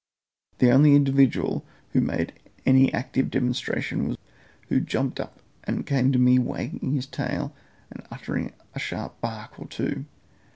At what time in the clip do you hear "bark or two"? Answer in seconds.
9.21-10.05